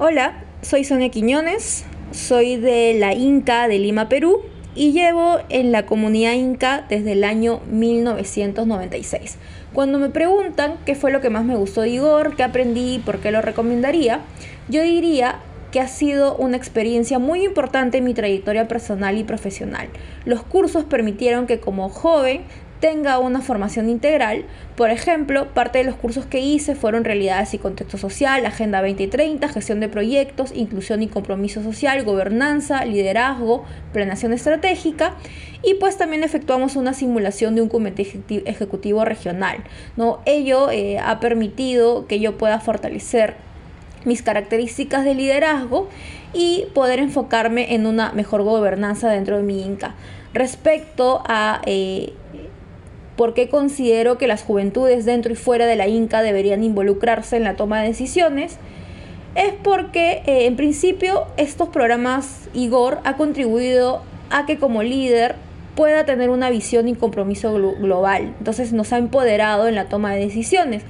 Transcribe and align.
Hola, 0.00 0.44
soy 0.62 0.84
Sonia 0.84 1.08
Quiñones, 1.08 1.84
soy 2.12 2.54
de 2.54 2.94
la 2.96 3.14
Inca 3.14 3.66
de 3.66 3.80
Lima, 3.80 4.08
Perú 4.08 4.42
y 4.76 4.92
llevo 4.92 5.38
en 5.48 5.72
la 5.72 5.86
comunidad 5.86 6.34
Inca 6.34 6.86
desde 6.88 7.14
el 7.14 7.24
año 7.24 7.58
1996. 7.68 9.38
Cuando 9.72 9.98
me 9.98 10.08
preguntan 10.08 10.76
qué 10.86 10.94
fue 10.94 11.10
lo 11.10 11.20
que 11.20 11.30
más 11.30 11.44
me 11.44 11.56
gustó 11.56 11.80
de 11.80 11.88
Igor, 11.88 12.36
qué 12.36 12.44
aprendí 12.44 12.94
y 12.94 12.98
por 13.00 13.18
qué 13.18 13.32
lo 13.32 13.42
recomendaría, 13.42 14.20
yo 14.68 14.84
diría 14.84 15.40
que 15.72 15.80
ha 15.80 15.88
sido 15.88 16.36
una 16.36 16.56
experiencia 16.56 17.18
muy 17.18 17.44
importante 17.44 17.98
en 17.98 18.04
mi 18.04 18.14
trayectoria 18.14 18.68
personal 18.68 19.18
y 19.18 19.24
profesional. 19.24 19.88
Los 20.24 20.44
cursos 20.44 20.84
permitieron 20.84 21.48
que 21.48 21.58
como 21.58 21.88
joven 21.88 22.42
tenga 22.80 23.18
una 23.18 23.40
formación 23.40 23.88
integral. 23.88 24.44
Por 24.76 24.90
ejemplo, 24.90 25.48
parte 25.54 25.78
de 25.78 25.84
los 25.84 25.96
cursos 25.96 26.26
que 26.26 26.40
hice 26.40 26.74
fueron 26.74 27.04
realidades 27.04 27.54
y 27.54 27.58
contexto 27.58 27.98
social, 27.98 28.46
Agenda 28.46 28.80
2030, 28.80 29.48
gestión 29.48 29.80
de 29.80 29.88
proyectos, 29.88 30.52
inclusión 30.54 31.02
y 31.02 31.08
compromiso 31.08 31.62
social, 31.62 32.04
gobernanza, 32.04 32.84
liderazgo, 32.84 33.64
planeación 33.92 34.32
estratégica 34.32 35.14
y 35.62 35.74
pues 35.74 35.96
también 35.96 36.22
efectuamos 36.22 36.76
una 36.76 36.94
simulación 36.94 37.54
de 37.54 37.62
un 37.62 37.68
comité 37.68 38.06
ejecutivo 38.46 39.04
regional. 39.04 39.64
¿no? 39.96 40.20
Ello 40.24 40.70
eh, 40.70 40.98
ha 40.98 41.18
permitido 41.20 42.06
que 42.06 42.20
yo 42.20 42.38
pueda 42.38 42.60
fortalecer 42.60 43.34
mis 44.04 44.22
características 44.22 45.04
de 45.04 45.14
liderazgo 45.14 45.88
y 46.32 46.66
poder 46.74 47.00
enfocarme 47.00 47.74
en 47.74 47.86
una 47.86 48.12
mejor 48.12 48.42
gobernanza 48.42 49.10
dentro 49.10 49.36
de 49.36 49.42
mi 49.42 49.62
INCA. 49.62 49.94
Respecto 50.34 51.22
a 51.26 51.62
eh, 51.66 52.12
por 53.18 53.34
qué 53.34 53.48
considero 53.48 54.16
que 54.16 54.28
las 54.28 54.44
juventudes 54.44 55.04
dentro 55.04 55.32
y 55.32 55.34
fuera 55.34 55.66
de 55.66 55.74
la 55.74 55.88
Inca 55.88 56.22
deberían 56.22 56.62
involucrarse 56.62 57.36
en 57.36 57.42
la 57.42 57.56
toma 57.56 57.80
de 57.80 57.88
decisiones, 57.88 58.58
es 59.34 59.52
porque 59.64 60.22
eh, 60.24 60.46
en 60.46 60.54
principio 60.54 61.26
estos 61.36 61.68
programas 61.68 62.48
Igor 62.54 63.00
ha 63.02 63.16
contribuido 63.16 64.02
a 64.30 64.46
que 64.46 64.58
como 64.58 64.84
líder 64.84 65.34
pueda 65.74 66.04
tener 66.04 66.30
una 66.30 66.48
visión 66.48 66.86
y 66.86 66.94
compromiso 66.94 67.52
global. 67.52 68.36
Entonces 68.38 68.72
nos 68.72 68.92
ha 68.92 68.98
empoderado 68.98 69.66
en 69.66 69.74
la 69.74 69.88
toma 69.88 70.12
de 70.12 70.20
decisiones. 70.20 70.84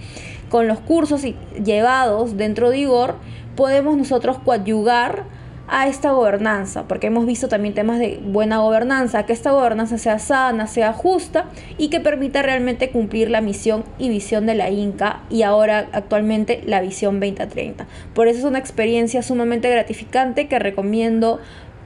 Con 0.50 0.68
los 0.68 0.80
cursos 0.80 1.22
llevados 1.64 2.36
dentro 2.36 2.68
de 2.68 2.78
Igor 2.80 3.14
podemos 3.56 3.96
nosotros 3.96 4.36
coadyugar 4.44 5.24
a 5.68 5.86
esta 5.88 6.12
gobernanza, 6.12 6.88
porque 6.88 7.08
hemos 7.08 7.26
visto 7.26 7.48
también 7.48 7.74
temas 7.74 7.98
de 7.98 8.20
buena 8.22 8.58
gobernanza, 8.58 9.26
que 9.26 9.32
esta 9.32 9.52
gobernanza 9.52 9.98
sea 9.98 10.18
sana, 10.18 10.66
sea 10.66 10.92
justa 10.92 11.46
y 11.76 11.88
que 11.88 12.00
permita 12.00 12.42
realmente 12.42 12.90
cumplir 12.90 13.30
la 13.30 13.40
misión 13.40 13.84
y 13.98 14.08
visión 14.08 14.46
de 14.46 14.54
la 14.54 14.70
Inca 14.70 15.20
y 15.30 15.42
ahora 15.42 15.88
actualmente 15.92 16.62
la 16.66 16.80
visión 16.80 17.20
2030. 17.20 17.86
Por 18.14 18.28
eso 18.28 18.40
es 18.40 18.44
una 18.44 18.58
experiencia 18.58 19.22
sumamente 19.22 19.70
gratificante 19.70 20.48
que 20.48 20.58
recomiendo 20.58 21.38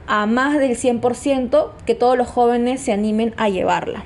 a 0.07 0.25
más 0.25 0.57
del 0.57 0.77
100% 0.77 1.69
que 1.85 1.95
todos 1.95 2.17
los 2.17 2.27
jóvenes 2.27 2.81
se 2.81 2.91
animen 2.91 3.33
a 3.37 3.49
llevarla. 3.49 4.05